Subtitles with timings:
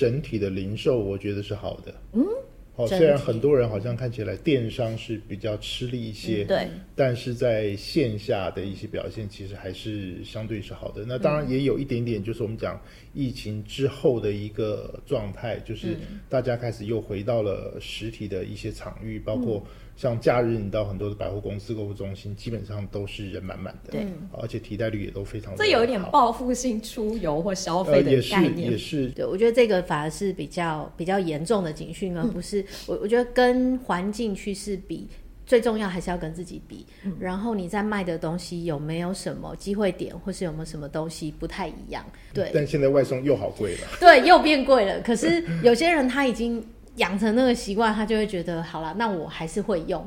[0.00, 1.94] 整体的零售，我觉得是好的。
[2.14, 2.24] 嗯。
[2.72, 11.04] 好，虽然很多人好像看起来电商是比较吃力一些，嗯、对，但是在线下的一些表现其实还是相对是好的。
[11.06, 12.80] 那当然也有一点点，就是我们讲
[13.12, 15.96] 疫情之后的一个状态，就是
[16.28, 19.62] 大家开始又回到了实体的一些场域，包括。
[20.00, 25.54] 像假日，你到很多的百货公司、购物中心，基本上都是人满满的，对，而且替代率也都非常。
[25.56, 29.08] 这有一点报复性出游或消费的概念，呃、也是也是。
[29.10, 35.06] 对，我觉得这个反而是比较比较严重的警讯，而不是、嗯、我我觉得跟环境趋势比，
[35.44, 36.86] 最重要还是要跟自己比。
[37.04, 42.02] 嗯、然后你在卖的东西有没有什么机会点，或是有没有什么东西不太一样？
[42.32, 42.50] 对。
[42.54, 43.80] 但现在外送又好贵了。
[44.00, 44.98] 对，又变贵了。
[45.02, 46.64] 可是有些人他已经。
[46.96, 50.04] 养成那个习惯，他就会觉得好了，那我还是会用。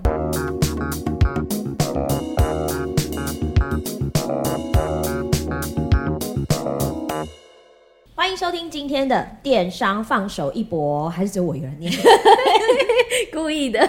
[8.23, 11.91] 欢迎收听今天的电商放手一搏，还是只有我一个人念？
[13.33, 13.85] 故意的。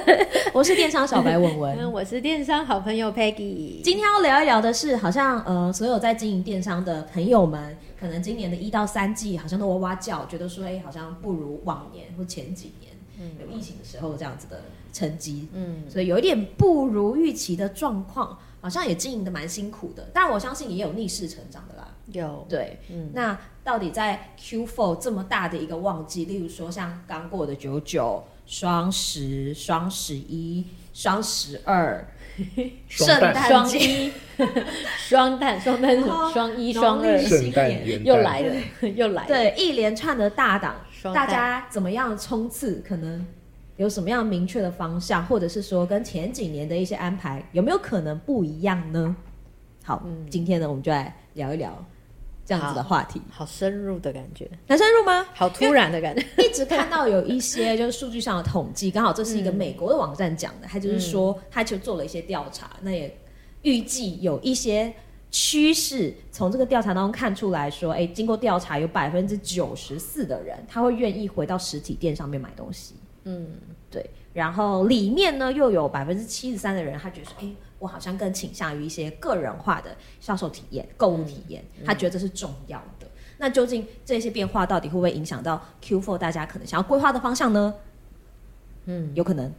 [0.52, 3.80] 我是电商小白文文， 我是电商好朋友 Peggy。
[3.80, 12.92] 今天要聊一聊的是，好像呃，所有在经营电商的朋友们，可能今年的一到三季好像都哇哇叫，觉得说，哎，好像不如往年或前几年。
[13.38, 20.08] 有疫情的时候这样子的成绩，嗯，所以有一点不如预期的状况，好像也经营的蛮辛苦的。
[20.12, 21.93] 但我相信也有逆势成长的啦。
[22.12, 22.46] 有。
[22.48, 32.06] 对，嗯，那到底在 Q4 这么大的一个旺季，例如说像刚过的九九、双十、双十一、双十二、
[32.88, 34.10] 圣诞节、
[34.98, 38.54] 双旦、 双旦、双一、双二，圣诞又来了，
[38.94, 40.76] 又来了，对，一连串的大档。
[41.12, 42.82] 大家怎么样冲刺？
[42.86, 43.26] 可能
[43.76, 49.14] 有什么样明确的方向，或者是说跟前几年的一些安排有没有可能不一样呢？
[49.84, 51.84] 好，嗯、今天呢，我们就来聊一聊
[52.44, 53.20] 这样子的话题。
[53.30, 55.26] 好，好深入的感觉，很深入吗？
[55.34, 56.24] 好突然的感觉。
[56.38, 63.16] 一直看到有一些就是数据上的统计，刚好这是一个美国的网站讲的，他、嗯、就是说他就做了一些调查，那也
[63.62, 64.94] 预计有一些。
[65.36, 72.94] 趋势从这个调查当中看出来说，哎，经过调查，有百分之九十四的人他会愿意回到实体店上面买东西。
[73.24, 73.46] 嗯，
[73.90, 74.08] 对。
[74.32, 77.48] 然后里面呢，又有百分之七十三的人，他觉得说，哎，
[77.78, 83.06] 我好像更倾向于一些个人化的销售体验、购物体验，他觉得这是重要的。
[83.06, 87.74] 嗯、那究竟这些变化到底会不会影响到 Q4 大家可能想要规划的方向呢？
[88.86, 89.52] 嗯，有可能。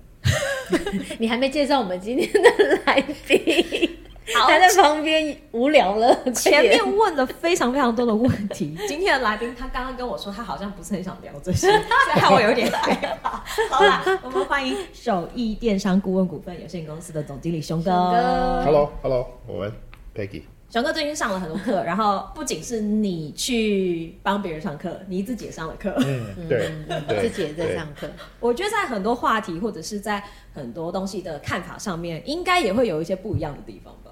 [1.19, 3.94] 你还没介绍我们今天的来宾。
[4.35, 6.13] 好，他在旁边无聊了。
[6.35, 8.77] 前面问了非常非常多的问题。
[8.87, 11.69] 今天的来宾他刚刚跟我说，他好像不是很想聊这些，
[12.19, 13.43] 让我有点害怕。
[13.69, 17.91] 好啦，我们欢迎首义电商顾问股份有限公司的总经理熊哥。
[18.65, 19.71] Hello，Hello，我们
[20.13, 20.41] Peggy。
[20.67, 25.93] 熊哥最近上了很多课，然后不仅是你去帮别人上课，你自己也上了课。
[25.99, 26.69] 嗯，对，
[27.21, 28.09] 自己也在上课。
[28.41, 30.21] 我觉得在很多话题或者是在
[30.53, 34.04] 很多东西的看法上面，应该也会有一些不一样的地方吧。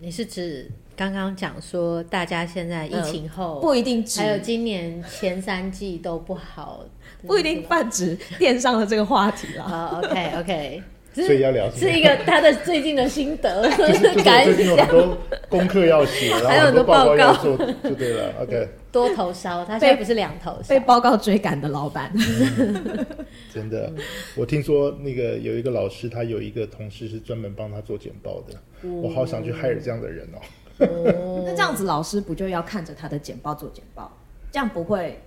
[0.00, 6.84] 你是指刚刚讲说，大家现在疫情后、嗯、不一定指，还有今年前三季都不好，
[7.26, 9.62] 不一定泛指电商的这个话题了。
[9.62, 10.82] 好，OK OK，
[11.14, 15.18] 所以要聊是一个他的最近的心得， 就是 感想很多
[15.48, 18.32] 功课要写，然后很多报告要做，就对了。
[18.42, 22.12] OK，多头烧，他现在不是两头烧，被报告追赶的老板。
[23.52, 23.92] 真的，
[24.34, 28.54] 我听说那个有一个老师，他有一个同事是专门帮他做简报的。
[28.82, 30.38] 嗯、我好想去 hire 这样的人哦。
[30.78, 34.10] 嗯、 那这样子，老师不就要看着他的简报做简报？
[34.52, 35.20] 这样不会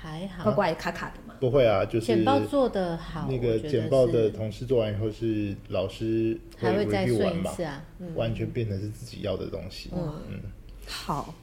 [0.00, 1.34] 还好怪怪卡卡的嘛？
[1.38, 3.28] 不会啊，就是简报做的好。
[3.28, 9.90] 那个简报的同事做完以后，是老师还会再顺一次啊，嗯、完全变成是自己要的东西。
[9.92, 10.40] 嗯，嗯
[10.86, 11.34] 好，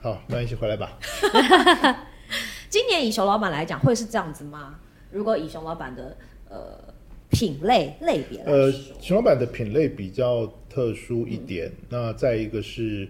[0.00, 0.98] 好，那一起回来吧。
[2.68, 4.78] 今年以熊老板来讲，会是这样子吗？
[5.12, 6.16] 如果以熊老板的
[6.48, 6.78] 呃
[7.30, 11.68] 品类类别来说，呃，熊老板的品类比较特殊一点。
[11.68, 13.08] 嗯、那再一个是，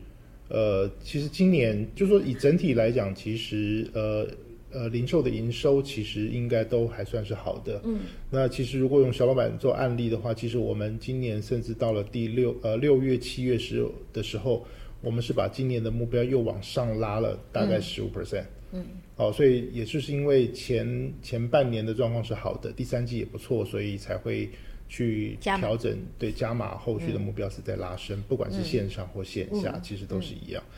[0.49, 4.27] 呃，其实今年就说以整体来讲，其实呃
[4.73, 7.81] 呃零售的营收其实应该都还算是好的。
[7.85, 8.01] 嗯，
[8.31, 14.67] 那其实如果用小老板做案例的话，其实我们今年甚至到了第六呃六月七月时的时候，
[15.01, 18.45] 我们是把今年的目标又往上拉了大概十五 percent。
[18.73, 18.85] 嗯。
[19.17, 24.49] 哦，所以也就是因为前前半年的状况是好的，第三季也不错，所以才会
[24.89, 30.63] 去调整，码对加码后续的目标是在拉升，嗯、不管是线上或线下，嗯、其实都是一样。
[30.69, 30.77] 嗯、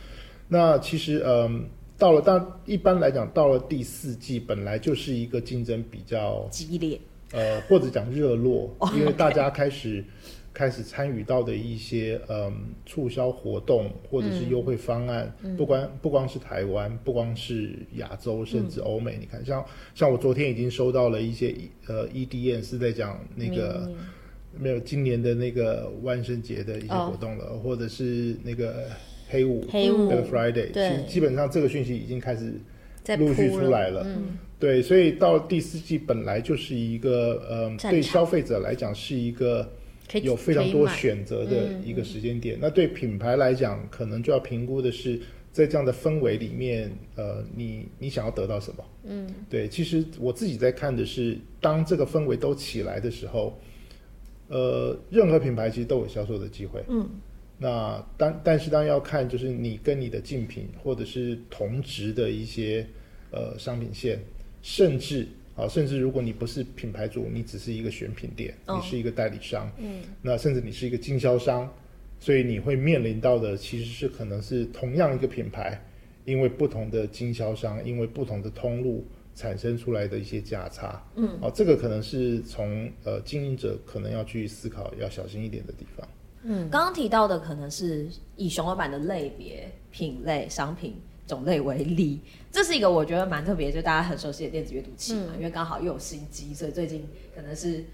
[0.48, 1.69] 那其实嗯，
[2.00, 6.99] 到了当一般来讲，到了第四季本来就是一个竞争比较激烈，
[7.31, 10.05] 呃，或者讲热络，哦、因为大家开始。
[10.52, 12.52] 开始参与到的一些嗯
[12.85, 19.64] 促销活动或者是优惠方案，嗯、不光不光是台湾，不光是亚洲，甚至欧美，嗯、你看像
[19.94, 21.55] 像我昨天已经收到了一些
[21.87, 23.94] 呃 EDN 是在讲那个、嗯、
[24.58, 28.88] 没有今年的那个万圣节的一些活动了，哦、或者是那个
[29.31, 32.53] 黑五黑五的 Friday，对其实基本上这个讯息已经开始
[33.19, 34.03] 陆续出来了。
[34.06, 39.67] 嗯对，所以到第四季本来就是一个，呃，对消费者来讲是一个
[40.23, 42.59] 有非常多选择的一个时间点。
[42.61, 45.19] 那对品牌来讲，可能就要评估的是，
[45.50, 48.85] 在这样的氛围里面，呃，你你想要得到什么？
[49.05, 49.67] 嗯，对。
[49.67, 53.59] 其实我自己在看的是，当这个氛围都起来的时候，
[54.49, 56.85] 呃，任何品牌其实都有销售的机会。
[56.91, 57.09] 嗯，
[57.60, 62.84] 那当但是当然要看就是你跟你的竞品或者是同值的一些
[63.30, 64.18] 呃商品线。
[64.62, 65.26] 甚至
[65.56, 71.66] 啊，甚至如果你不是品牌主，你只是一个选品店，哦、你是一个代理商，嗯，那甚至你是一个经销商，
[72.18, 75.82] 所以你会面临到的其实是可能是同样一个品牌，
[76.26, 79.02] 因为不同的经销商，因为不同的通路
[79.34, 86.06] 产生出来的一些价差，嗯，啊，这个可能是从呃经营者可能要去思考要小心一点的地方。
[86.42, 91.00] 嗯，刚刚提到的可能是以熊老板的类别、品类、商品。
[91.26, 92.19] 种类为例，
[92.50, 97.06] 这是一个我觉得蛮特别，就大家很熟悉的电子阅读器嘛，嗯、因为刚好又有新机，所以最近
[97.37, 97.84] 可能是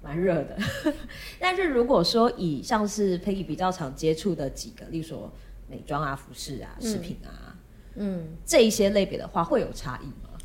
[0.00, 0.56] 蛮热的。
[1.40, 5.28] 但是如果说以像是 Peggy 比较常接触的几个，例如说
[5.68, 7.58] 美妆啊、服饰啊、饰品啊，
[7.96, 10.38] 嗯，嗯这一些类别的话，会有差异吗？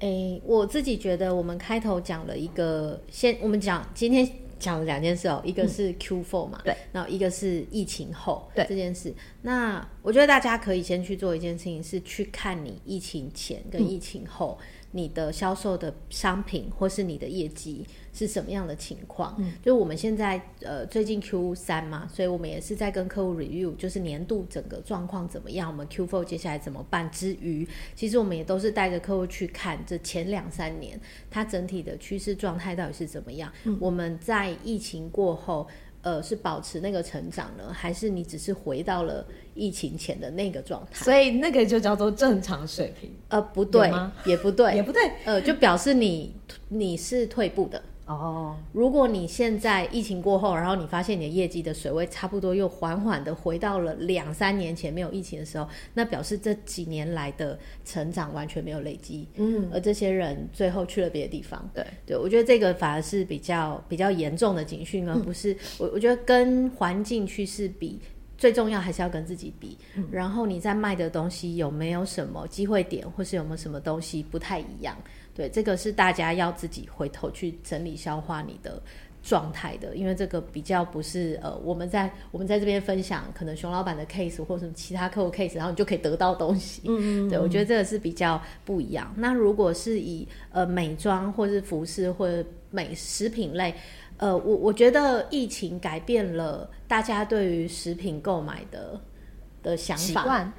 [0.00, 4.30] 诶，我自己觉得我们开头讲了一个，先我们讲今天。
[4.58, 9.14] 讲了两件事哦，一个是 Q4 嘛，嗯、对，然后一个是疫情后这件事。
[9.42, 14.58] 那我觉得大家可以先去做一件事情，是去看你疫情前跟疫情后。
[14.60, 14.66] 嗯
[14.96, 19.36] 你的销售的商品或是你的业绩是什么样的情况？
[19.38, 30.98] 嗯，就我们现在呃最近 Q 三嘛，所以我们也是在跟客户 review，就是年度整个状况怎么样，我们 Q four 接下来怎么办之余，其实我们也都是带着客户去看这前两三年
[31.30, 33.52] 它整体的趋势状态到底是怎么样。
[33.64, 35.68] 嗯，我们在疫情过后。
[36.06, 41.04] 呃，是保持那个成长呢，还是你只是回到了疫情前的那个状态？
[41.04, 43.10] 所以那个就叫做正常水平？
[43.26, 43.90] 呃，不对，
[44.24, 45.02] 也不对，也不对。
[45.24, 46.32] 呃，就表示你
[46.68, 47.82] 你是退步的。
[48.06, 59.26] 哦，如果你现在疫情过后，然后你发现你的业绩的水位差不多又缓缓的回到了两三年前没有疫情的时候，那表示这几年来的成长完全没有累积。
[59.34, 61.68] 嗯，而这些人最后去了别的地方。
[61.74, 67.98] 对，对我觉得这个反而是比较比较严重的警讯，而不是、嗯、我我觉得跟环境趋势比，
[68.38, 69.76] 最重要还是要跟自己比。
[69.96, 74.96] 嗯、然后你在卖的东西有没有什么机会点，或是有没有什么东西不太一样？
[75.36, 78.80] 对，这个是大家要自己回头去整理消化你的
[79.22, 86.80] 状态的，因为这个比较不是呃，我们在我们在这边分享可能熊老板的 case 或什么其他客户 case，然后你就可以得到东西。
[86.86, 89.12] 嗯，嗯，嗯，对，我觉得这个是比较不一样。
[89.14, 93.74] 那如果是以呃美妆或是服饰或者美食品类，
[94.16, 98.98] 呃，我我觉得疫情改变了大家对于食品购买的
[99.62, 100.50] 的想法。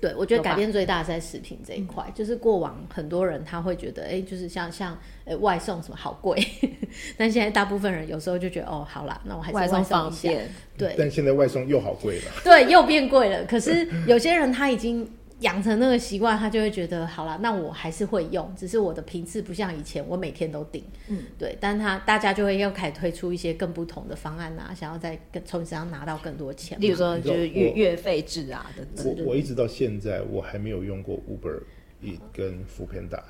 [0.00, 6.36] 对，我觉得改变最大是在食品这一块，就是过往很多人他会觉得，哎，就是像像呃外送什么好贵，
[7.16, 9.56] 但现在大部分人有时候就觉得，哦，好啦，那我还是。
[9.56, 10.48] 外送方便。
[10.76, 12.30] 对，但现在外送又好贵了。
[12.44, 13.44] 对，又变贵了。
[13.44, 15.08] 可是有些人他已经。
[15.40, 20.84] 养成那个习惯，他就会觉得好了，那我还是会用，只是我的频次不像以前，我每天都订。
[21.06, 26.80] 嗯，对，但他大家就会又开始推出一些更不同的方案啊，想要在从身上拿到更多钱。
[26.80, 29.04] 例如说，就是月月费制啊的。
[29.04, 31.62] 我我一直到现在我还没有用过 Uber
[32.02, 33.22] Eats 跟 Foodpanda，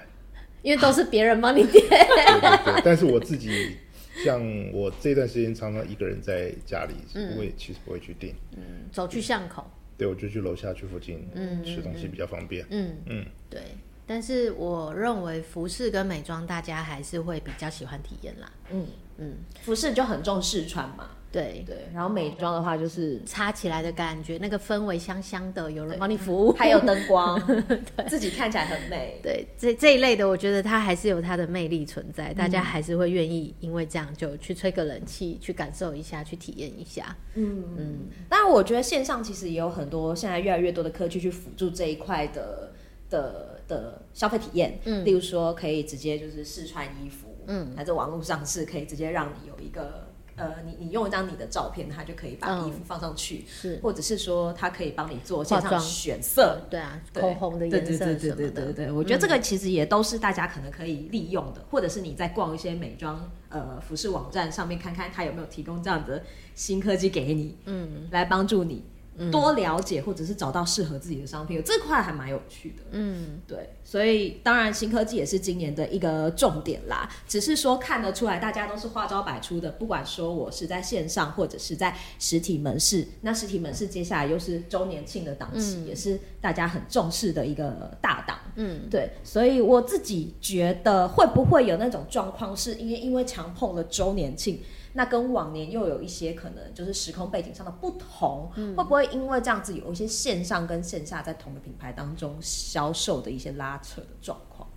[0.62, 1.84] 因为都是别人帮你点。
[1.88, 3.76] 对对对，但是我自己
[4.24, 4.42] 像
[4.72, 8.34] 我这段时间常常一个人在家里，嗯、我也其实不会去订。
[8.56, 9.70] 嗯，走去巷口。
[9.98, 11.28] 对，我就去楼下去附近
[11.64, 12.64] 吃东西比较方便。
[12.70, 13.60] 嗯嗯，嗯对。
[14.06, 18.50] 但是我认为服饰跟美妆大家还是会比较喜欢体验啦。
[18.70, 18.86] 嗯
[19.18, 21.10] 嗯，服饰就很重试穿嘛。
[21.30, 29.20] 对对，然后美妆的话就是擦起来的感觉，那个氛围香香的，有人帮你服务， 还有灯光， 对 自己看起来很美。
[29.22, 37.14] 对，这这一类的，我觉得它还是有它的魅力存在，大家还是会愿意因为这样就去吹个冷气，去感受一下，去体验一下。
[37.34, 37.98] 嗯嗯。
[38.28, 42.72] 当然，我觉得线上其实也有很多，现在越来越多的科技去辅助这一块的
[43.10, 44.80] 的的消费体验。
[44.84, 50.07] 嗯，例如说可以直接就是试穿衣服，嗯，还在网络上是可以直接让你有一个。
[50.38, 66.22] 呃，你你用一张你的照片，他就可以把衣服放上去，嗯、是，或者是说他可以帮你做线上选色，对啊，口红的颜色什么的，对对对对对，我觉得这个其实也都是大家可能可以利用的，嗯、或者是你在逛一些美妆呃服饰网站上面看看，他有没有提供这样的
[66.54, 68.84] 新科技给你，嗯，来帮助你。
[69.32, 72.84] 多了解或者是找到适合自己的商品，这块还蛮有趣的。
[72.92, 77.08] 嗯，对，所以当然新科技也是今年的一个重点啦。
[77.26, 79.70] 只是说看得出来，大家都是花招百出的。
[79.72, 88.38] 不管说我是在线上或者是在实体门市，那实体门市接下来又是周年庆的档期，嗯，也是大家很重视的一个大档。
[88.54, 94.60] 嗯，对，所以我自己觉得会不会有那种状况，是因为因为强碰了周年庆。
[94.98, 104.68] 那跟往年又有一些可能就是时空背景上的不同，嗯，会不会因为这样子有一些线上跟线下在同个品牌当中销售的一些拉扯的状况？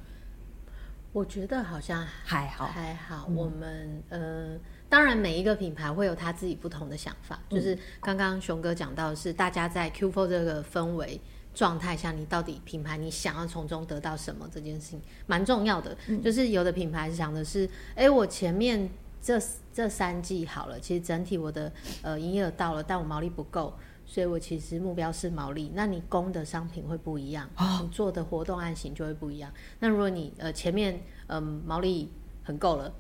[1.12, 3.28] 我觉得好像还好，还好。
[3.34, 11.20] 我们呃，当然每一个品牌会有他自己不同的想法，嗯，就是刚刚熊哥讲到的是大家在 Q4 这个氛围
[11.56, 14.48] 状态下，你到底品牌你想要从中得到什么？
[14.54, 16.22] 这件事情蛮重要的，嗯。
[16.22, 18.88] 就是有的品牌想的是，哎，我前面。
[19.22, 19.40] 这
[19.74, 23.74] 这三季好了，其实整体我的呃营业额到了，但我毛利不够，
[24.06, 25.72] 所以我其实目标是毛利。
[25.76, 27.50] 那你供的商品会不一样，
[27.82, 29.52] 你做的活动案型就会不一样。
[29.80, 32.12] 那如果你呃前面嗯、呃、毛利
[32.44, 32.92] 很够了。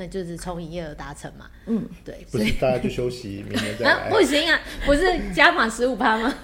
[0.00, 4.08] 那就是从营业额达成嘛，嗯，对，不是大家就休息，明年再来、 啊。
[4.08, 5.02] 不行啊，不是
[5.34, 6.32] 加码十五趴吗？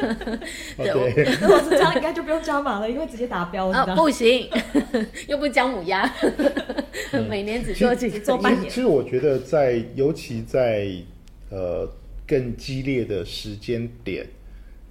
[0.77, 3.69] 对，如果是这样，应该就不用加码了，因为直接达标。
[3.69, 4.51] 啊，不行，
[5.29, 6.13] 又不是姜母鸭，
[7.29, 8.69] 每年只做几做半年。
[8.69, 10.89] 其实我觉得在，尤其在
[11.51, 11.89] 呃
[12.27, 14.27] 更激烈的时间点。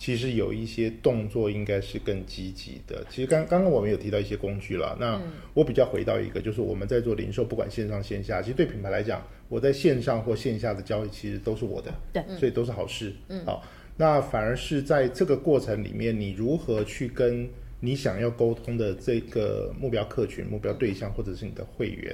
[0.04, 3.06] 其实有一些动作应该是更积极的。
[3.10, 5.18] 其实刚刚刚我们有提到一些工具了，那
[5.54, 13.14] 我比较回到一个，就是我们在做零售，不管线上线下，其实对品牌来讲，我在线上或线下的交易其实都是我的，对，所以都是好事。
[13.30, 17.48] 嗯，好，那反而是在这个过程里面，你如何去跟
[17.80, 22.14] 你想要沟通的这个目标客群、目标对象，或者是你的会员，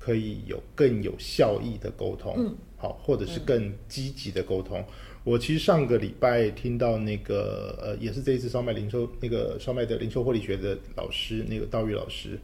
[0.00, 4.84] 可以有更有效益的沟通，嗯，好，或者是更积极的沟通。
[5.22, 12.38] 我其实上个礼拜听到那个呃，也是这一次烧麦零售那个烧麦的零售获利学的老师，那个道玉老师，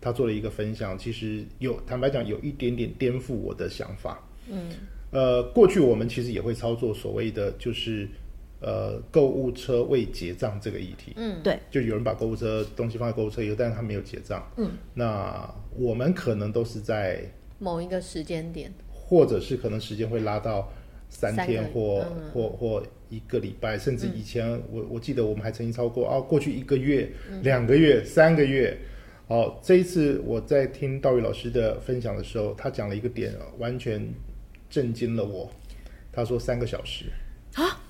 [0.00, 4.22] 他做了一个分享，其实有坦白讲有一点点颠覆我的想法。
[4.48, 4.70] 嗯，
[5.10, 8.08] 呃，过去我们其实也会操作所谓的就是
[8.60, 11.12] 呃购物车未结账这个议题。
[11.16, 14.48] 嗯，对，就有人把购物车东西放在购物车以后，但是他没有结账。
[14.56, 17.24] 嗯，那我们可能都是在
[17.58, 20.72] 某一个时间点，或者是可能时间会拉到。
[21.10, 28.74] 三天或、嗯、或或一个礼拜，甚至以前我、嗯、我记得我们还曾经超过啊，过去一个月、嗯、两个月、三个月。
[29.28, 34.08] 好，这一次我在听道宇老师的分享的时候，他讲了一个点，完全
[34.68, 35.48] 震惊了我。
[36.10, 37.04] 他说三个小时
[37.54, 37.80] 啊，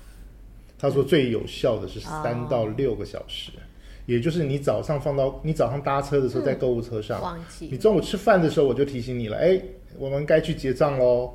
[0.77, 3.61] 他说最有效的是三到六个小时、哦，
[4.05, 7.69] 也就是你早上放到你早上搭车的时候在购物车上，忘记。
[7.71, 9.59] 你中午吃饭的时候我就提醒你了，哎，
[9.97, 11.33] 我们该去结账喽。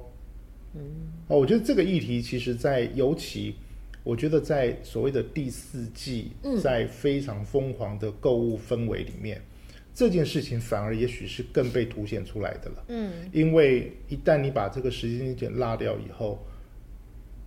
[0.74, 1.15] 嗯。
[1.28, 3.56] 哦，我觉得这个议题其实，在尤其，
[4.04, 6.30] 我觉得在所谓的第四季，
[6.62, 12.84] 在非常疯狂的购物氛围里面，嗯，这件事情反而也许是更被凸显出来的了。
[12.88, 16.38] 嗯，因为一旦你把这个时间点拉掉以后，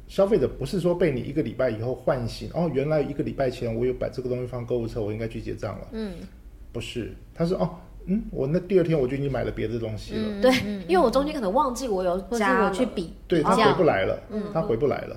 [0.07, 5.87] 消费者不是说被你一个礼拜以后唤醒，哦，原来一个礼拜前我有把这个东西放购物车，我应该去结账了。
[5.93, 6.15] 嗯，
[6.73, 7.79] 不是，他是哦。
[8.11, 10.21] 嗯，我那第二天我就已经买了别的东西了。
[10.23, 10.51] 嗯、对，
[10.87, 15.15] 因为我中间可能忘记我有加我去比，对，他回不来了，嗯，他回不来了。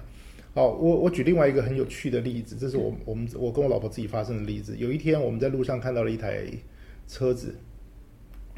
[0.55, 4.77] 好，我我举另外一个很有趣的例子，这是我我们我跟我老婆自己发生的例子。
[4.77, 6.45] 有一天我们在路上看到了一台
[7.09, 7.55] 车子，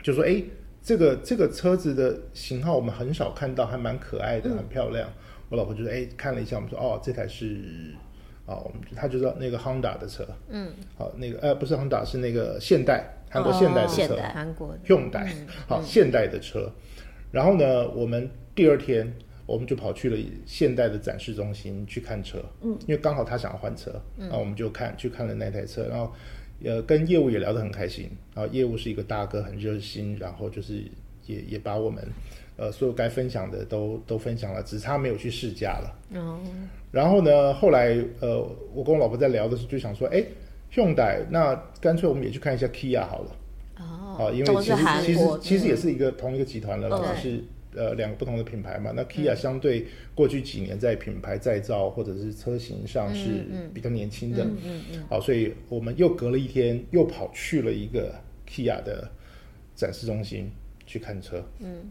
[0.02, 0.42] 就说哎，
[0.82, 5.08] 这个这个车子的型号我们很少看到，还蛮可爱的，很漂亮。
[5.08, 5.12] 嗯、
[5.50, 7.94] 我老婆就说哎，看了一下，我们说哦，这台是。
[8.46, 15.32] 啊，我们他就知道那个 Honda 的车，嗯，好，那个呃不是 Honda，是那个现代韩国现代的车，韩国 Hyundai，
[15.66, 16.70] 好，现代的车。
[17.32, 19.10] 然后呢，我们第二天
[19.46, 26.12] 我们就跑去了现代的展示中心去看车，嗯，因为刚好他想要换车，然后我们就看去看了那台车，然后
[26.62, 30.84] 呃跟业务也聊得很开心，然后业务是一个大哥，很热心，然后就是
[31.26, 32.02] 也也把我们。
[32.56, 36.20] 呃，所有该分享的都都分享了，只差没有去试驾了。
[36.20, 36.38] 哦。
[36.94, 38.40] 然后呢，后来呃，
[38.72, 40.24] 我跟我老婆在聊的时候，就想说，哎
[40.72, 43.36] ，Hyundai，那干脆我们也去看一下 Kia 好了。
[43.80, 44.16] 哦。
[44.16, 48.92] 啊，因为其实其实其实也是一个同一个集团了，只是呃两个不同的品牌嘛。
[48.94, 54.44] 那 Kia 相对过去几年在品牌再造或者是车型上是比较年轻的。
[54.44, 55.04] 嗯嗯嗯。
[55.10, 58.14] 好，所以我们又隔了一天，又跑去了一个
[58.48, 59.10] Kia 的
[59.74, 60.48] 展示中心
[60.86, 61.44] 去看车。
[61.58, 61.90] 嗯。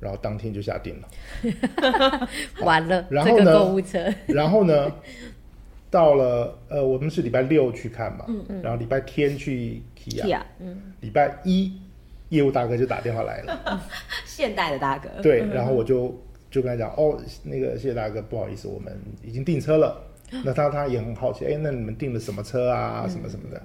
[0.00, 2.28] 然后当天就下定了，
[2.62, 4.92] 完了，然后呢，这个购物车，然后呢，
[5.90, 11.72] 到了呃，我们是礼拜六去看嘛，嗯嗯，然后礼拜天去 Kia，嗯，礼拜一
[12.28, 13.82] 业务大哥就打电话来了，
[14.26, 16.14] 现代的大哥，对，然后我就
[16.50, 19.96] 就跟他讲，哦，那个谢谢大哥，不好意思，我们已经订车了，
[20.44, 23.62] 那他他也很好奇，哎，那你们订了什么车啊，什么什么的，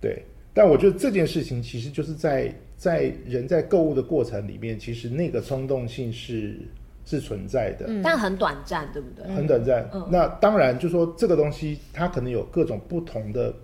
[0.00, 2.54] 对，但我觉得这件事情其实就是在。
[2.80, 6.56] 在人在购物的过程里面，其实那个冲动性是
[7.04, 9.30] 是存在的，嗯，但很短暂，对不对？
[9.34, 9.86] 很短暂。
[9.92, 13.54] 嗯，那当然，就说这个东西它可能有各种不同的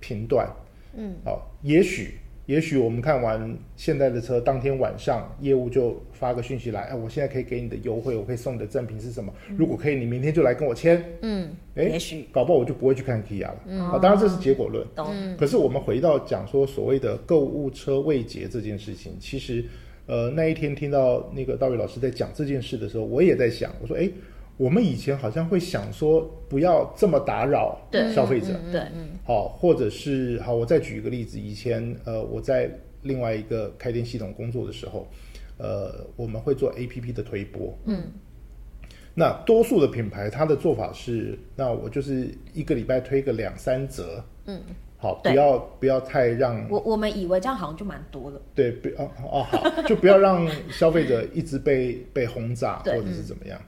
[0.00, 0.48] 频段。
[0.94, 2.18] 嗯，好，也许。
[2.46, 9.32] 也许我们看完现在的车，当天晚上业务就发个讯息来，哎，我现在可以给你的优惠，我可以送你的赠品是什么？
[9.48, 11.02] 嗯、如果可以，你明天就来跟我签。
[11.22, 13.62] 嗯，哎，也许搞不好我就不会去看 Kia 了。
[13.66, 14.86] 嗯，啊，当然这是结果论。
[14.94, 15.06] 懂。
[15.38, 19.64] 可是我们回到讲说所谓的购物车未结这件事情，其实，
[20.06, 24.10] 呃，那一天听到那个道宇老师在讲这件事的时候，我也在想，我说，哎。
[24.56, 27.76] 我们以前好像会想说，不要这么打扰
[28.14, 28.80] 消费者，对，
[29.24, 32.70] 好，或者是好，我再举一个例子，以前呃，我在
[33.02, 35.08] 另外一个开店系统工作的时候，
[35.58, 38.04] 呃，我们会做 APP 的推播，嗯，
[39.12, 44.60] 那多数的品牌它的做法是，那我就是一个礼拜推个两三折，嗯，
[44.96, 53.60] 好，不要不要太让我我们以为这样好像就蛮多了，对，不哦哦好，就不要让消费者 一直被被轰炸或者是怎么样。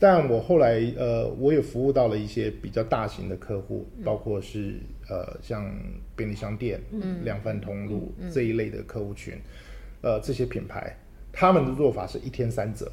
[0.00, 4.78] 但我后来呃，我也服务到了一些比较大型的客户，嗯、包括是
[5.08, 5.68] 呃像
[6.14, 9.34] 便利商店、嗯、量贩通路、嗯、这一类的客户群，
[10.00, 10.96] 呃这些品牌，
[11.32, 12.88] 他们的做法是一天三折，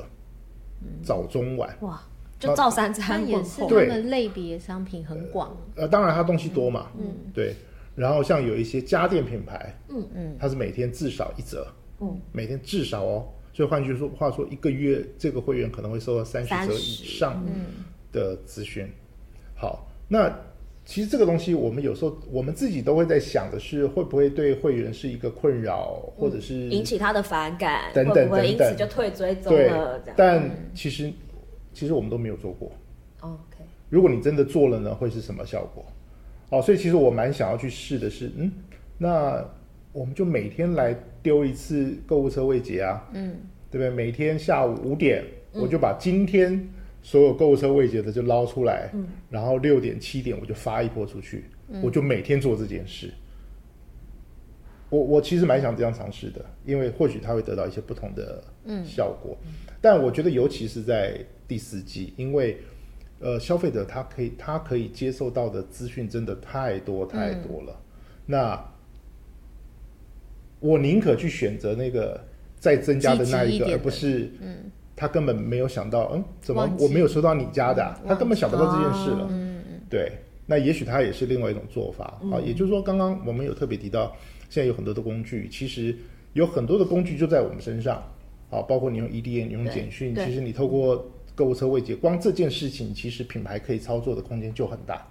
[0.81, 1.77] 嗯、早中晚。
[1.81, 2.01] 哇，
[2.39, 7.05] 就照三餐也是他们类别商品很广，呃，呃当然它东西多嘛，嗯。
[7.31, 7.53] 对，
[7.95, 10.09] 然后像有一些家电品牌，嗯。
[10.15, 11.67] 嗯，它是每天至少一折，
[11.99, 13.27] 嗯，每天至少哦。
[13.55, 17.41] 所以换句说话说，一个月这个会员可能会收到三十折以上
[18.11, 18.85] 的咨询。
[19.55, 20.29] 好，那
[20.83, 30.03] 其实这个东西我们有时候我们自己都会在想的是，会不会对会员是一个困扰，或者是引起他的反感，等等等等，因此就退追踪了。
[30.17, 31.09] 但其实
[31.73, 32.69] 其实我们都没有做过。
[33.21, 35.85] OK，如果你真的做了呢，会是什么效果？
[36.49, 38.51] 哦，所以其实我蛮想要去试的是，嗯，
[38.97, 39.43] 那。
[39.95, 40.93] 我们就每天来
[41.25, 43.35] 丢一次购物车未结啊，嗯，
[43.71, 43.89] 对不对？
[43.89, 45.23] 每天下午五点，
[45.53, 46.69] 嗯、我就把今天
[47.01, 53.11] 所有购物车未结的就捞出来，嗯，然后六点七点我就发一波出去，嗯、我就每天做这件事。
[54.91, 58.43] 我我其实蛮想这样尝试的，因为或许他会得到一些不同的
[58.85, 59.35] 效果。
[59.47, 62.55] 嗯、但我觉得尤其是在第四季，因为
[63.19, 67.81] 呃，消费者他可以他可以接受到的资讯真的太多太多了，嗯、
[68.27, 68.74] 那。
[70.65, 72.19] 我宁可去选择那个
[72.57, 78.01] 再增加的那一个，而不是，嗯，他根本没有想到，嗯，怎么我没有收到你家的啊？
[78.07, 79.27] 他根本想不到这件事了。
[79.29, 80.11] 嗯嗯，对，
[80.47, 82.39] 那也许他也是另外一种做法啊。
[82.43, 84.15] 也就是说，刚刚我们有特别提到，
[84.49, 85.95] 现在有很多的工具，其实
[86.33, 87.97] 有很多的工具就在我们身上，
[88.49, 95.07] 啊，包括你用 EDM，你用简讯，其实你透过购物车未结，光这件事情，其实品牌可以操作的空间就很大，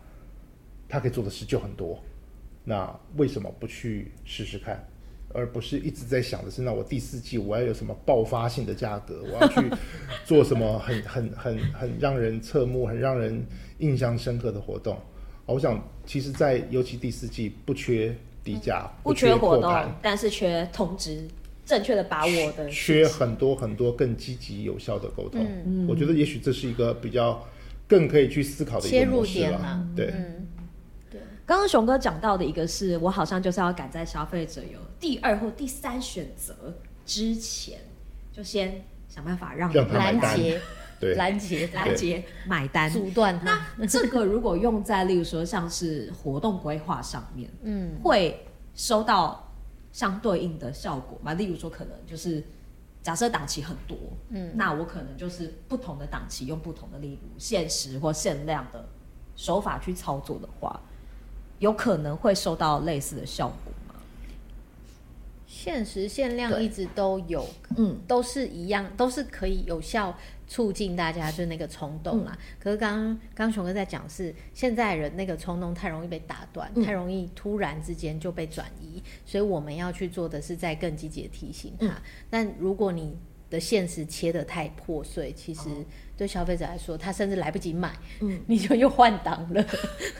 [0.88, 2.02] 他可以做的事就很多。
[2.64, 4.82] 那为什么不去试试看？
[5.34, 9.68] 而不是一直在想的是，那我第四季我要有什么爆发性的价格，我要去
[10.24, 13.44] 做什么很很很很让人侧目、很让人
[13.78, 14.96] 印象深刻的活动。
[15.44, 21.26] 我想，其实，在尤其第四季不缺低价，不缺活动，但是缺通知，
[21.66, 25.44] 正确的把握的，缺很多很多更积极有效的沟通。
[25.66, 27.44] 嗯，我觉得也许这是一个比较
[27.88, 29.86] 更可以去思考的一个模式了。
[29.96, 30.06] 对。
[30.16, 30.46] 嗯
[31.46, 37.80] 刚刚熊哥讲到的一个是，我好像就是要赶在消费者有第二或第三选择之前，
[38.32, 40.58] 就先想办法让拦截，
[40.98, 43.66] 对，拦截，拦截，买单，阻断他。
[43.76, 49.52] 那这个如果用在例如说像是活动规划上面， 嗯，会收到
[49.92, 51.34] 相对应的效果吗？
[51.34, 52.42] 例如说，可能就是
[53.02, 53.98] 假设档期很多，
[54.30, 58.88] 嗯，那我可能就是不同的档期用不同的例如限时或限量的
[59.36, 60.80] 手法去操作的话。
[61.58, 63.94] 有可能会收到类似的效果吗？
[65.46, 70.14] 限时限量一直都有，嗯，都是一样，都是可以有效
[70.46, 72.36] 促进大家就那个冲动啦。
[72.36, 81.86] 嗯、可是刚刚刚熊哥在讲是现在人那个冲动太容易被打断，嗯、太容易突然之间就被转移，所以我们要去做的是在更积极的提醒他。
[81.86, 83.16] 嗯、但如果你
[83.54, 85.70] 的现实切得太破碎，其实
[86.16, 89.64] 对消费者来说，他甚至来不及买，嗯， 你就又换档了。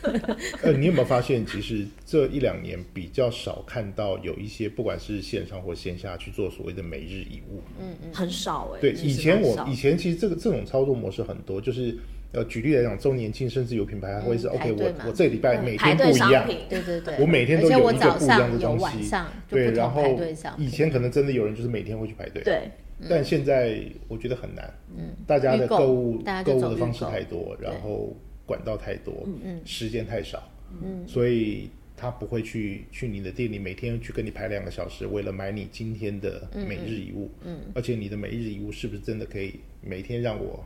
[0.62, 8.80] 呃，你有没有发现，其实这一两年比较少看到有一些不管是线上或线下去做所谓的每日一物，嗯嗯，很少哎、欸。
[8.80, 11.96] 对，以前我以前其实这个这种操作模式很多，就是。
[12.36, 19.08] 呃，举例来讲，周年庆甚至有品牌还会是、嗯、OK，我我这礼拜每天不一样，对对对，我每天都有一个不一样的东西，
[19.48, 20.18] 对，然后
[20.58, 22.68] 以前可能真的有人就是每天会去排队，对，
[23.08, 30.42] 但现在我觉得很难，嗯，大家的购物购物的方式太多，然后管道太多，嗯，时间太少，
[30.82, 40.64] 嗯，所以他不会去去你的店里每天去跟你排两个小时，为了买你今天的每日一物，嗯，而且你的每日一物是不是真的可以每天让我。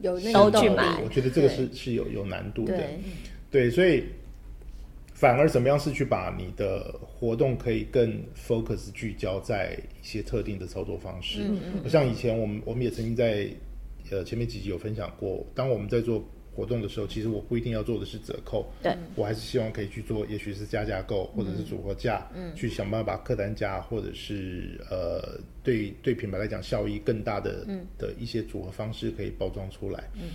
[0.00, 2.80] 有那个去买，我觉得这个是是有有难度的，
[3.50, 4.04] 对，所以
[5.18, 13.48] 反而怎么样是去把你的活动可以更 focus 聚焦在一些特定的操作方式，嗯嗯，像以前我们我们也曾经在
[14.10, 16.24] 呃前面几集有分享过，当我们在做。
[16.58, 30.02] 活动的时候，其实我不一定要做的是折扣，对，我还是希望可以去做，也许是加价购或者是组合价，嗯，去想办法把客单价或者是呃对对品牌来讲效益更大的、嗯、的一些组合方式可以包装出来。
[30.16, 30.30] 嗯，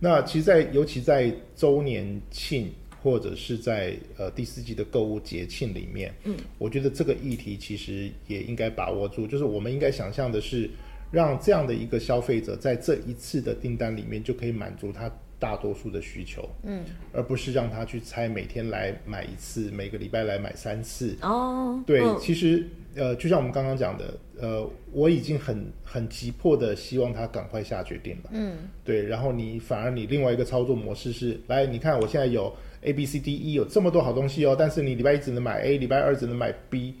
[0.00, 2.68] 那其实在，在尤其在周年庆
[3.02, 10.68] 或者是在呃第四季的购物节庆里面，嗯，我觉得这个议题其实也应该把握住，就是我们应该想象的是，
[11.10, 15.10] 让这样的一个消费者在这一次的订单里面就可以满足他。
[15.40, 21.16] 大多数的需求，嗯，而不是让他去猜每天来买一次，每个礼拜来买三次。
[21.22, 28.30] 哦，对，嗯、其实呃，就像我们刚刚讲的，呃，我已经很很急迫的希望他赶快下决定了。
[28.32, 36.94] 嗯，对，然后你反而你另外一个操作模式是，来，你看我现在有 A B C D E 有这么多好东西哦，但是你礼拜一只能买 A，礼拜二只能买 B。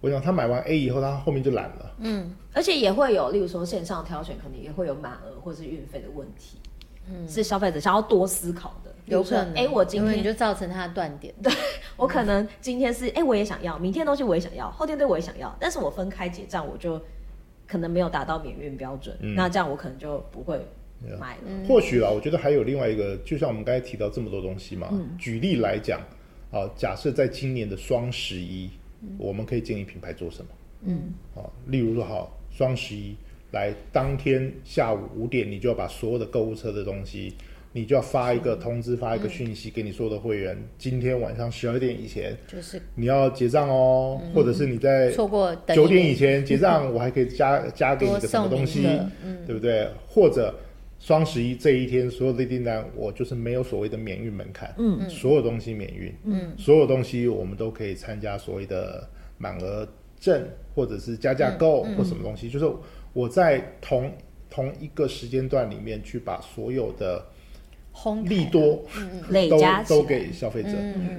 [0.00, 1.94] 我想他买完 A 以后，他后面就懒了。
[1.98, 6.58] 嗯，而且也会有，例如说线上挑选，可能也会有满额或是运费的问题。
[7.08, 9.54] 嗯，是消费者想要多思考的，有可能。
[9.54, 11.34] 哎，我今天就造成他的断点。
[11.42, 11.50] 对，
[11.96, 17.00] 我可能今天是哎，我也想要，明天东西我也想要，后天对我也想要，但是我分开结账，我就
[17.66, 20.66] 可能没有达到免运标准，嗯、那这样我可能就不会
[21.20, 21.42] 买了。
[21.46, 26.00] 嗯、或许啦，我觉得还有另外一个，就像我们刚才提到这么多东西嘛，嗯、举例来讲，
[26.50, 28.70] 啊，假设在今年的双十一，
[29.02, 30.50] 嗯、我们可以建议品牌做什么？
[30.86, 33.14] 嗯，啊，例如说好双十一。
[33.52, 37.32] 来，当天下午五点，你就要把所有的购物车的东西，
[37.70, 40.56] 你就要发一个通知，发一个讯息给你所有的会员。
[40.56, 48.84] 嗯、今天晚上十二点以前，就是你要结账哦，嗯、或者是你在错过九点以前结账， 我还可以加加给你个什么东西，
[49.22, 49.88] 嗯、对不对？
[50.08, 50.52] 或者
[51.04, 59.86] 双十一这一天所有的订单，我就是没有所谓的免运门槛，嗯，所有东西免运，嗯，所有东西我们都可以参加所谓的满额
[60.18, 60.42] 赠，
[60.74, 62.66] 或者是加价购或什么东西，嗯嗯、就是。
[63.14, 64.10] 我在同
[64.50, 67.24] 同一个时间段里面去把所有的
[68.24, 68.82] 利多
[69.48, 70.70] 都都给消费者，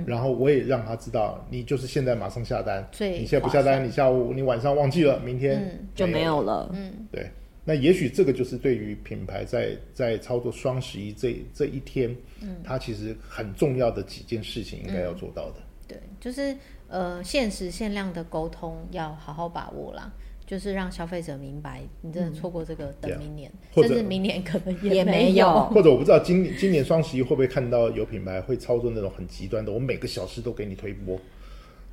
[0.06, 6.69] 然后我也让他知道，你就是现在马上下单，你现在不下单，你下午你晚上忘记了，明天就没有了。
[6.74, 7.30] 嗯，对，
[7.65, 15.56] 那也许这个就是对于品牌在在操作双十一这这一天，嗯，它其实很重要的几件事情应该要做到的。
[15.88, 16.56] 对，就是
[16.88, 20.13] 呃限时限量的沟通要好好把握啦。
[20.47, 25.65] 就是让消费者明白，你真的错过这个，等明年，嗯、甚至明年可能也没有。
[25.71, 31.19] 或者我不知道今年今年双十一会不会看到有品牌会操作那种很极端的，我每个小时都给你推播。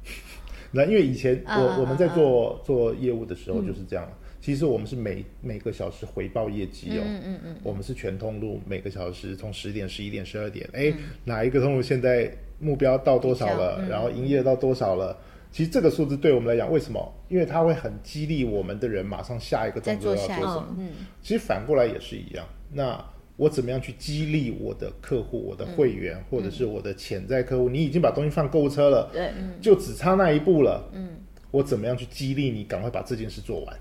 [0.70, 10.92] 那因为以前我、uh, 我们在做做业务的时候就是这样，嗯、其实我们是每每个小时回报业绩哦，嗯嗯嗯，我们是全通路每个小时从十点、十一点、十二点，哎，
[11.24, 12.28] 哪一个通路现在
[12.58, 15.16] 目标到多少了，嗯、然后营业到多少了。
[15.52, 17.14] 其实这个数字对我们来讲，为什么？
[17.28, 20.74] 因为它会很激励我们的人马上下一个动作要做什么。
[20.76, 20.88] 嗯，
[21.22, 22.44] 其实反过来也是一样。
[22.72, 23.00] 那
[23.36, 27.68] 我怎么样去激励我的客户、我的会员，嗯、或者是我的潜在客户？
[27.68, 30.84] 嗯、你已经把东西放购物车了，对，嗯、就只差那一步了。
[30.94, 31.10] 嗯，
[31.52, 33.78] 我怎么样去激励你，赶快把这件事做完？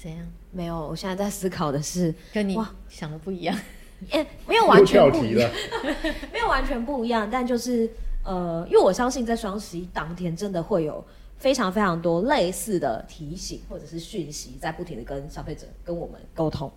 [0.00, 0.26] 怎样？
[0.50, 2.56] 没有，我现在在思考的是，跟你
[2.88, 3.56] 想的不一样。
[4.10, 5.50] 哎，没有完全不一样，
[6.32, 7.90] 没有完全不一样，但就是。
[8.22, 11.02] 呃，因为我相信在双十一当天，真的会有
[11.38, 16.70] 非常非常多类似的提醒或者是讯息，在不停的跟消费者跟我们沟通。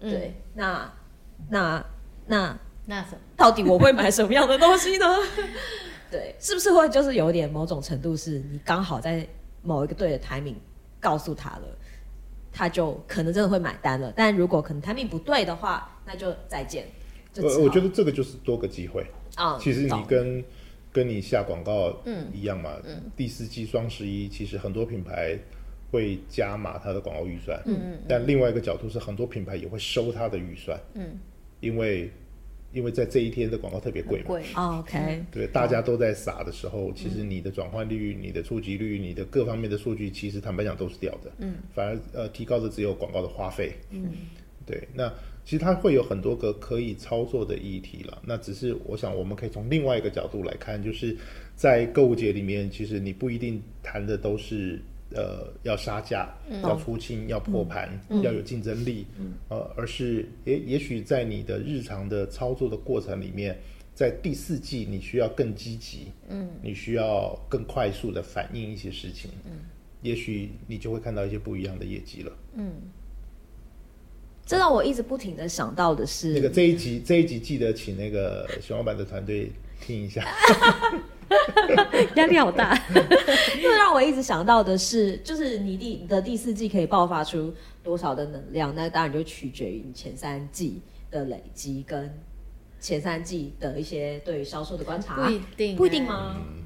[0.00, 0.92] 嗯、对，那
[1.48, 1.82] 那
[2.26, 3.18] 那那什么？
[3.34, 5.06] 到底我会买什么样的东西呢？
[6.12, 9.26] 对，是不是会就是有点某种程度，是你刚好在
[9.62, 10.56] 某一个对的 timing
[11.00, 11.78] 告诉他了，
[12.54, 14.12] 他就可能真的会买单了。
[14.16, 16.86] 但如果可能 timing 不对的话，那就再见。
[17.42, 19.04] 我我觉得这个就是多个机会。
[19.34, 19.58] 啊。
[19.60, 20.44] 其实你跟
[20.92, 21.94] 跟你下广告
[22.32, 22.94] 一样嘛，嗯。
[22.94, 25.36] 嗯、第四季双十一其实很多品牌，
[25.90, 31.18] 会加码它的广告预算，嗯嗯，但另外一个角度是很多品牌也会收它的预算，嗯，
[31.60, 32.10] 因为
[32.74, 44.10] 因为在这一天的广告特别贵嘛，贵，OK，对，大家都在撒的时候，其实你的转换率、你的触及率、你的各方面的数据，其实坦白讲都是掉的，嗯，反而呃提高的只有广告的花费，嗯，
[44.66, 45.08] 对，那
[45.44, 51.16] 其实它会有很多个可以操作的议题了，那只是我想我们可以从另外一个角度来看，就是
[51.54, 54.80] 在购物节里面，其实你不一定谈的都是。
[55.14, 63.56] 呃，要杀价，嗯、要出清，要破盘，嗯、要有竞争力，嗯、呃，而是也也许在你的日常的操作的过程里面，
[63.94, 69.52] 在第四季你需要更积极，嗯，你需要更快速的反应一些事情，嗯，
[70.02, 72.72] 也许你就会看到一些不一样的业绩了，嗯。
[74.46, 79.50] 这让我一直不停的想到的是，那个这一集这一集记得请那个熊老板的团队
[79.80, 80.22] 听一下。
[82.14, 82.78] 压力好大，
[83.62, 88.74] 又让我一直想到的是，就是你第你的第四季可以爆发出多少的能量？
[88.74, 92.12] 那当然就取决于你前三季的累积跟
[92.80, 95.24] 前三季的一些对销售的观察。
[95.24, 96.36] 不一定，不一定吗？
[96.36, 96.64] 嗯、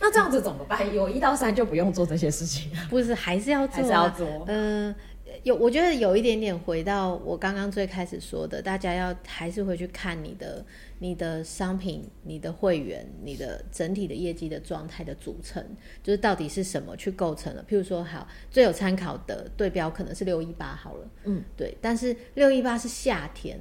[0.00, 0.94] 那这样子怎么办？
[0.94, 2.70] 有一到三就不用做这些事情？
[2.90, 4.44] 不是，还是要做、啊，还是要做？
[4.48, 4.96] 嗯、呃。
[5.42, 10.64] 有，我觉得有一点点回到我刚刚最开始说的，大家要还是回去看你的、
[10.98, 15.62] 你的商品、你的会员、你的整体的业绩的状态的组成，
[16.02, 17.62] 就是到底是什么去构成了。
[17.68, 21.76] 譬如说，好，最有参考的对标可能是六一八好了，嗯，对。
[21.80, 23.58] 但是六一八是夏天，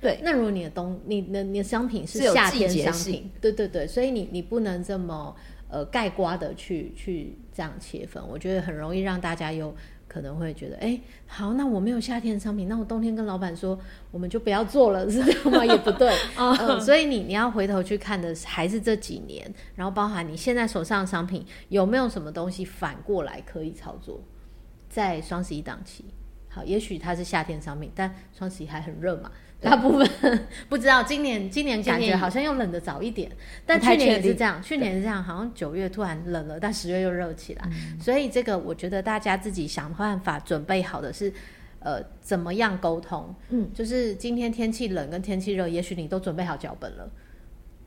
[0.00, 0.18] 对。
[0.22, 5.34] 那如果你的东、你的你的商品是夏天商品，对对对，所以你你不能这么
[5.68, 9.74] 呃盖瓜的去去这样切分，我觉得很容易让大家有。
[10.12, 13.78] 可能会觉得，哎，好，那我没有夏天的商品，那我冬天跟老板说，
[14.10, 15.64] 我们就不要做了， 是这样吗？
[15.64, 24.20] 也不对， 嗯，所以你你要回头去看的还是这几年，然后包含你现在手上的商品有没有什么东西反过来可以操作，
[24.90, 26.04] 在双十一档期，
[26.50, 29.30] 好，也许它是夏天商品，但双十一还很热嘛。
[29.62, 33.30] 大部分不知道，今年今年感觉好像又冷的早一点，
[33.64, 41.32] 但去年也是这样，去年是这样，好像九月突然冷了，但十月又热起来，嗯、所以这个我觉得大家自己想办法准备好的是，
[41.78, 43.32] 呃，怎么样沟通？
[43.50, 47.08] 嗯，就是今天天气冷跟天气热，也许你都准备好脚本了，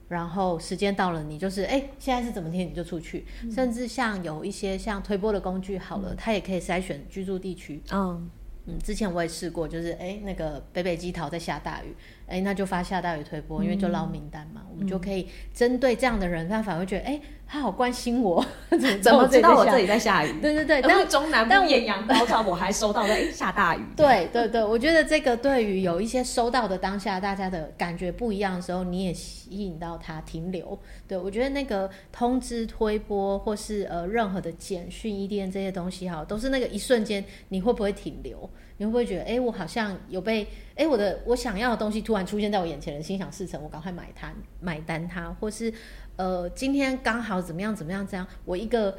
[0.08, 8.30] 然后时间到了，你就是哎，现在是怎么天你就出去，嗯、甚至像有一些像推波的工具好了，嗯、它也可以筛选居住地区，嗯。
[8.67, 11.93] 嗯，之前我也试过，就是哎，那个北北基桃在下大雨，
[12.28, 20.42] 哎，那就发下大雨推播，因为就捞名单嘛，嗯、我们就可以针对这样的人，他反而会觉得，哎，他好关心我， 怎么知道我这里在下雨？
[20.42, 23.82] 对对对，但是中南部艳阳高照，我还收到哎下大雨。
[23.96, 30.78] 对对对，我觉得这个对于有一些收到的当下，大家的感觉不一样的时候，你也吸引到他停留。
[31.08, 38.50] 对，我觉得那个通知推播或是呃任何的简讯、EDM 这些东西哈，都是那个一瞬间，你会不会停留？
[38.78, 45.74] 你会不会觉得，哎，我好像有被，哎，我的我想要的东西突然出现在我眼前了，心想事成，我赶快买它，买单它，或是，
[46.18, 48.98] 呃，今天刚好怎么样怎么样这样，我一个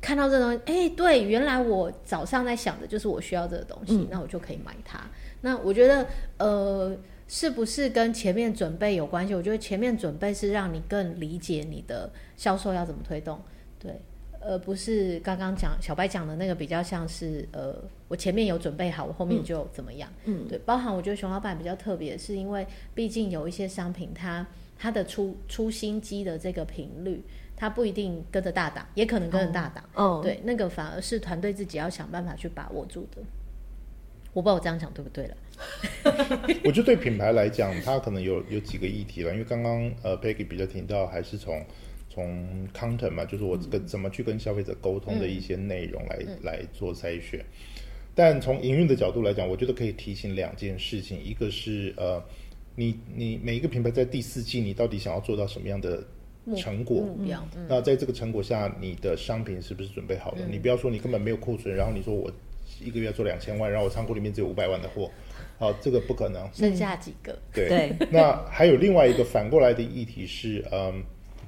[0.00, 5.00] 看到这东西，哎，对，原来我早上在想的就是我需要这个东西，嗯、那我就可以买它。
[5.40, 6.06] 那我觉得，
[6.38, 9.34] 呃，是不是跟前面准备有关系？
[9.34, 13.40] 我觉得前面准备是让你更理解你的销售要怎么推动，
[13.78, 14.00] 对。
[14.46, 17.74] 而不是刚刚讲小白讲的那个比较像是呃，
[18.06, 20.08] 我前面有准备好，我后面就怎么样？
[20.24, 24.46] 嗯，对，包含我觉得熊老板比较特别，是因为毕竟有一些商品它，
[24.78, 27.20] 它它的出出新机的这个频率，
[27.56, 29.84] 它不一定跟着大档，也可能跟着大档。
[29.94, 33.22] 哦，对，那个反而是团队自己要想办法去把握住的。
[34.32, 35.36] 我不知道我这样讲对不对了。
[36.64, 41.64] 我觉得对品牌来讲，它可能有有几个议题了，因为刚刚呃 Peggy 比较提到，还是从。
[42.16, 47.44] 从 content 嘛，就是我跟怎么去跟消费者沟通的一些内容来、嗯、来做筛选。
[48.14, 52.24] 但从营运的角度来讲，我觉得可以提醒两件事情，一个是呃，
[52.74, 56.02] 你你每一个品牌在第四季，你到底想要做到什么样的
[56.56, 57.02] 成果？
[57.02, 57.46] 目标。
[57.54, 60.38] 嗯、那在这个成果下，你的商品是不是准备好了？
[60.40, 62.32] 嗯、你不要说你根本没有库存，然后你说我
[62.82, 65.10] 一个月做两千万，然后我仓库里面只有五百万的货，
[65.58, 66.48] 好，这个不可能。
[66.54, 67.38] 剩下几个？
[67.52, 67.96] 对对。
[68.10, 71.04] 那还有另外一个反过来的议题是，嗯。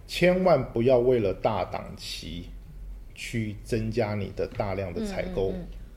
[0.08, 2.46] 千万不要为了大档期
[3.14, 5.52] 去增加你的大量的采购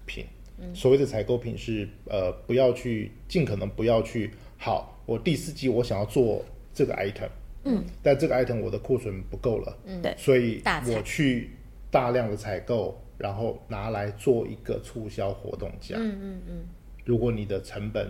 [0.06, 0.26] 品。
[0.26, 4.30] 嗯嗯嗯、所谓的采购品是呃，不要去尽可能不要去。
[4.58, 7.30] 好，我第四季我想要做这个 item，
[7.64, 11.52] 嗯，但这个 item 我的库存不够了，嗯，对，所以我去
[11.90, 15.96] 大量的采购，然后拿来做一个促销活动价。
[15.98, 16.54] 嗯嗯嗯。
[17.06, 18.08] 如果你的成本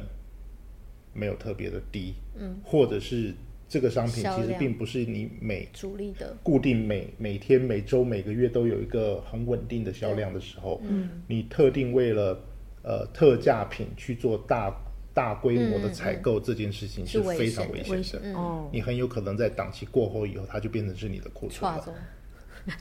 [1.14, 3.36] 没有特别的低，嗯，或者是。
[3.72, 6.36] 这个商品其实并不是你每主力的。
[6.44, 12.38] 固定每每天、每周、每个月都有一个很稳定的销量的时候，嗯，你特定为了
[12.84, 14.76] 呃特价品去做大
[15.14, 18.34] 大规模的采购，这件事情是非常危险的。
[18.34, 21.96] 哦，你很有可能在档期过后以后，它就变成是你的库存了。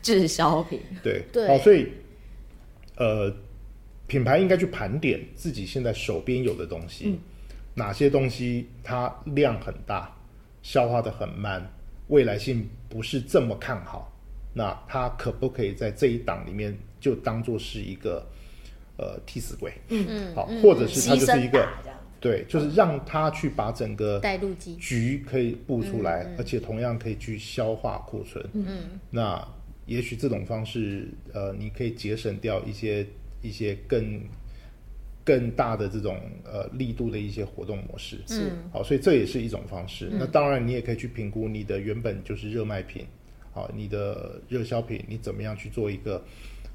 [0.03, 0.81] 滞销品。
[1.05, 1.23] 对。
[1.33, 1.87] 对，好，所以
[2.97, 3.33] 呃，
[4.09, 7.19] 品牌应该去盘点自己现在手边有的东西，嗯、
[7.75, 10.13] 哪些东西它量很大，
[10.63, 11.67] 消化的很慢，
[12.09, 14.13] 未来性不是这么看好，
[14.53, 18.27] 那它可不可以在这一档里面就当做是一个
[18.97, 19.73] 呃替死鬼？
[19.89, 21.69] 嗯嗯，好，或者是它就是一个。
[22.23, 28.47] 对，就是让他去把整个带路机局可以布出来，而且同样可以去消化库存。
[28.53, 29.43] 嗯，那
[29.87, 33.07] 也许这种方式，呃，你可以节省掉一些
[33.41, 34.21] 一些更
[35.31, 38.19] 更大的这种呃力度的一些活动模式。
[38.27, 40.11] 是，好，所以这也是一种方式。
[40.11, 43.07] 那当然，你也可以去评估你的原本就是热卖品，
[43.53, 46.25] 好，你的热销品，你怎么样去做一个。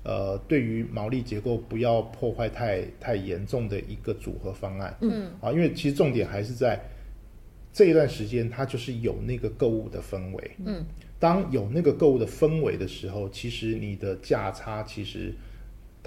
[0.08, 6.80] 呃，对于毛利结构不要破坏太太严重的一个组合方案，嗯，啊，因为其实重点还是在
[7.74, 10.86] 这一段时间，它就是有那个购物的氛围，嗯，
[11.18, 15.34] 当有那个购物的氛围的时候，其实你的价差其实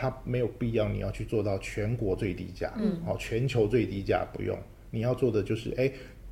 [0.00, 4.56] 它没有必要你要去做到全国最低价，嗯，好，全球最低价不用，
[4.92, 5.90] 你要做的就是，哎，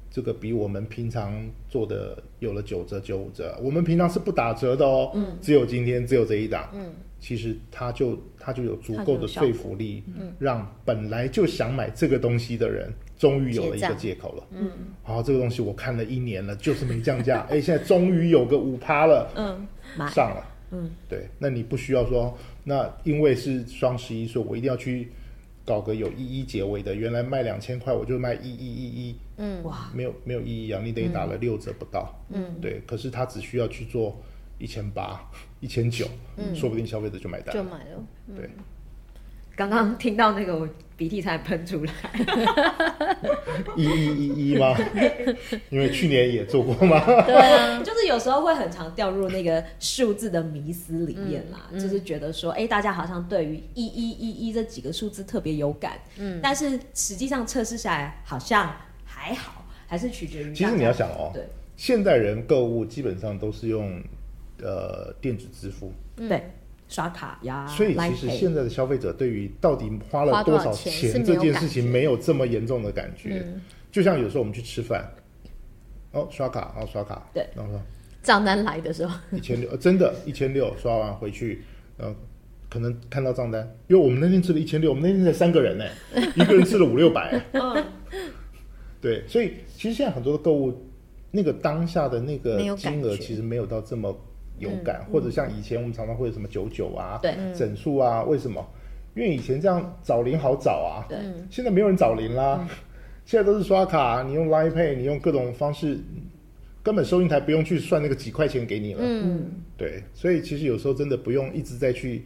[0.09, 6.93] 这个比我们平常做的有了九折九五折，我们平常是不打折的哦，嗯，只有今天只有这一档，嗯。
[7.19, 14.71] 其实它就它就有足够的说服力，嗯，让本来就想买这个东西的人，终于有了一个借口了，嗯，
[15.03, 19.67] 好，这个东西我看了一年了，就是没降价，哎，现在终于有个五趴了，嗯，
[20.11, 20.45] 上了，
[20.77, 25.09] 嗯，对，那你不需要说，那因为是双十一，说我一定要去
[25.65, 34.17] 搞个有一一结尾的，原来卖两千块，我就卖一一一一，嗯，哇，没有没有意义啊，你等于打了六折不到，嗯，对，可是他只需要去做。
[34.59, 35.21] 一千八、
[35.61, 36.09] 一千九，
[36.55, 38.03] 说不定消费者就买单，就买了。
[38.35, 38.65] 对，嗯、
[39.57, 41.93] 刚刚听到那个我鼻涕才喷出来，
[43.75, 44.77] 一一一一吗？
[45.71, 47.03] 因为去年也做过嘛。
[47.25, 58.71] 对啊， 就是有时候会很常掉入那个数字的迷思里面啦，嗯、就是觉得说，哎、欸，大家好像对于一一一一这几个数字特别有感，嗯，但是实际上测试下来好像
[59.05, 60.55] 还好，还是取决于。
[60.55, 61.43] 其实你要想哦，对，
[61.77, 64.03] 现代人购物基本上都是用。
[64.59, 66.51] 呃，电子支付，对，
[66.89, 67.67] 刷卡呀。
[67.67, 73.45] 所以其实现在的消费者对于到底花了多少钱这件事情没有这么严重的感觉。
[73.47, 75.09] 嗯、就像有时候我们去吃饭，
[76.13, 77.81] 哦，刷卡，然后刷卡，对，然后说
[78.23, 81.63] 账单来的时候一千六，真的，一千六刷完回去，
[81.97, 82.15] 然后
[82.69, 85.85] 可能看到账单，因为我们那天吃了一千六，我们那天才三个人呢，
[86.37, 87.41] 一个人吃了五六百。
[87.53, 87.85] 嗯，
[89.01, 90.89] 对，所以其实现在很多的购物，
[91.31, 94.17] 那个当下的那个金额其实没有到这么。
[94.59, 98.67] 有感，或者像以前我们常常会有什么九九啊，对，整数啊，为什么？
[99.15, 102.69] 因为以前这样找零好找啊，对，现在没有人找零啦，
[103.25, 105.99] 现在都是刷卡，你用 Line Pay，你用各种方式，
[106.83, 112.25] 根本收银台不用去算那个几块钱给你了，嗯，对，所以其实有时候真的不用一直在去，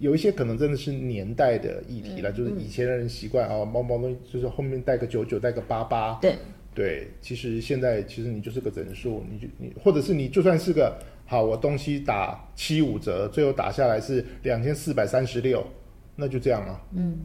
[0.00, 6.34] 有一些可能真的是年代的议题了，就是以前的人习惯啊，毛毛东西就是后面带个九九，带个八八，对，
[6.74, 10.98] 对，其实现在其实你就是个整数，你就你或者是你就算是个。
[11.26, 15.64] 好，我东西打七五折，最后打下来是两千四百三十六，
[16.16, 16.80] 那就这样啊。
[16.94, 17.18] 嗯，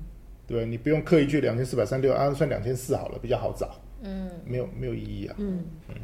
[0.47, 3.69] 对，你不用刻意去两千四百三十六，啊，算两千四好了，比较好找。
[4.01, 5.35] 嗯，没有没有意义啊。
[5.37, 5.95] 嗯嗯，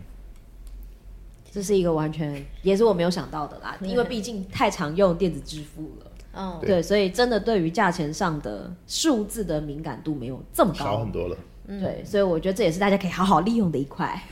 [1.50, 6.12] 这是一个完全也是我没有想到的啦，因为毕竟太常用电子支付了。
[6.34, 11.38] 嗯，对，所以真的对于价钱上的数字的敏感度没有这么高，少很多了。
[11.68, 14.22] 对，所以我觉得这也是大家可以好好利用的一块。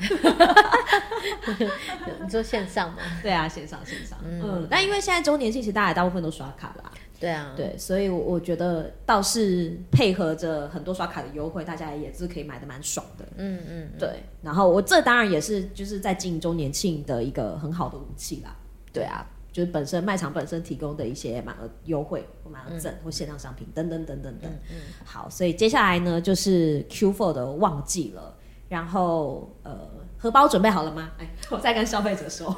[2.24, 2.98] 你说线上吗？
[3.22, 4.17] 对啊，线上线上。
[4.24, 6.91] 嗯，但因为现在周年庆，其实大家大部分都刷卡啦。
[7.19, 13.26] 对啊，对，所以我觉得倒是配合着很多刷卡的优惠，大家也是可以买的蛮爽的。
[13.38, 14.22] 嗯嗯，对。
[14.41, 18.56] 然后我这当然也是就是在经营周年庆的一个很好的武器啦。
[18.91, 19.26] 对啊。
[19.54, 24.52] 就是本身卖场本身提供的一些满额优惠或满额赠或限量商品等等等等等。
[24.70, 28.36] 嗯，好，所以接下来呢就是 Q4 的旺季了。
[28.70, 29.88] 然后呃，
[30.18, 31.12] 荷包准备好了吗？
[31.20, 32.56] 哎，我再跟消费者说，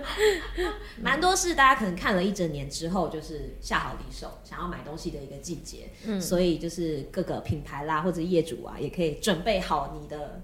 [1.00, 5.88] 蛮多是大家可能看了一整年之后，就是下好离手，想要买东西的一个季节。
[6.04, 10.42] 嗯，所以就是各个品牌啦或者业主啊，也可以准备好你的。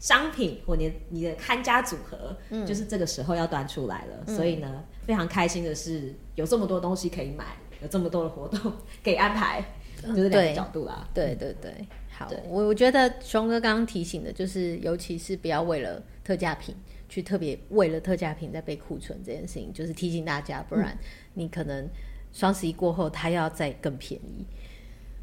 [0.00, 4.24] 商品或你你的看家组合，嗯，就是这个时候要端出来了。
[4.26, 7.44] 嗯，所以呢，非常开心的是有这么多东西可以买，
[7.82, 8.72] 有这么多的活动
[9.04, 9.62] 可以安排，
[10.02, 11.06] 就是两个角度啦。
[11.14, 11.36] 对。
[11.36, 16.74] 对对，好，我我觉得熊哥刚刚提醒的，就是尤其是不要为了特价品
[17.08, 20.96] 去特别为了特价品在备库存这件事情，就是提醒大家，不然
[21.34, 21.86] 你可能
[22.32, 24.46] 双十一过后它要再更便宜，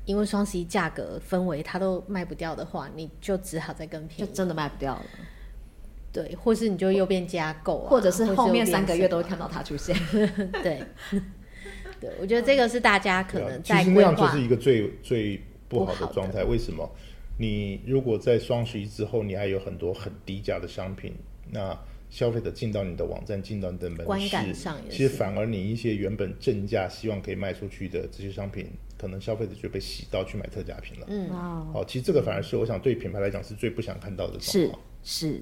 [0.07, 5.03] 因为双十一价格氛围它都卖不掉的话，你就只好再更便宜，就真的卖不掉了。
[6.13, 9.93] 对，或是你就又变加购啊，或者是后面三个月都会看到它出现。
[10.63, 10.81] 对，
[11.99, 16.43] 对，我觉得这个是大家可能在其实那样就是一个最最不好的状态。
[16.45, 16.89] 为什么？
[17.37, 21.13] 你如果在双十一之后，你还有很多很低价的商品，
[21.51, 21.77] 那
[22.09, 31.05] 消费者进到你的网站，进到你的门市，观感上其实反而你一些原本正价希望可以卖出去的这些商品，可能消费者就被洗到去买特价品了。
[31.09, 31.29] 嗯，
[31.73, 34.79] 好，其实这个反而是我想对品牌来讲是最不想看到的状况。
[35.03, 35.41] 是是。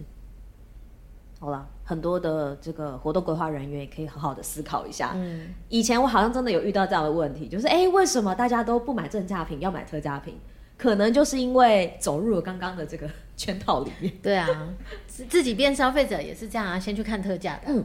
[1.37, 5.11] 好了，很多的这个活动规划人员也可以好好的思考一下。
[5.15, 10.39] 嗯，以前我好像真的有遇到这样的问题，就是哎，为什么大家都不买正价品，要买特价品？
[10.77, 14.11] 可能就是因为走入了刚刚的这个圈套里面。
[14.23, 14.73] 对啊，
[15.07, 17.63] 自自己变消费者也是这样啊，先去看特价的。
[17.67, 17.83] 嗯，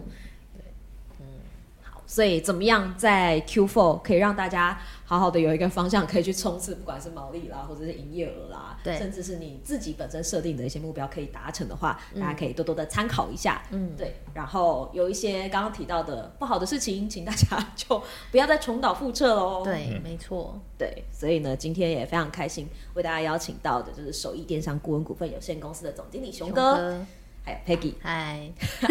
[2.11, 13.62] 所以怎么样在 Q4 可以让大家好好的有一个方向可以去冲刺，不管是毛利啦，或者是营业额啦，对，甚至是你自己本身设定的一些目标可以达成的话，嗯、大家可以多多的参考一下。
[13.70, 14.16] 嗯，对。
[14.34, 18.02] 然后有一些刚刚提到的不好的事情，请大家就
[18.32, 19.62] 不要再重蹈覆辙喽。
[19.62, 20.58] 对，没错。
[20.76, 27.06] 对，所以呢，今天也非常开心为大家邀请到的就是首邑电商顾问股份有限公司的总经理熊哥，熊哥
[27.45, 28.51] 还有 Peggy，嗨，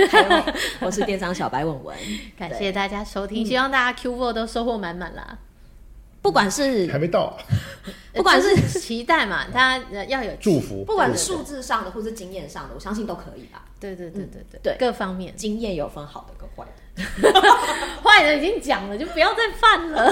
[0.09, 1.97] 还有我是电商小白文文，
[2.37, 5.37] 感谢大家收听，希望大家 Q4 都收获满满啦。
[6.21, 7.37] 不管是还没到，
[8.13, 13.63] 不管是期待嘛， 大家要有祝福，不管是数字上的或是经验上的，我相信都可以吧。
[13.79, 14.77] 对对对对对，对。
[14.77, 15.33] 各方面。
[15.37, 16.81] 经验有分好的跟坏的，
[18.03, 20.11] 坏的已经讲了，就不要再犯了。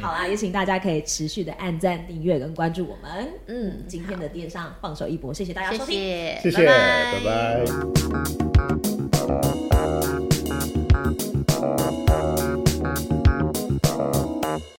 [0.00, 3.28] 好啦，也请大家可以持续的按赞、订阅跟关注我们。
[3.46, 5.94] 嗯，今天的电商放手一搏，谢谢大家收听，
[6.40, 8.87] 谢谢，拜拜。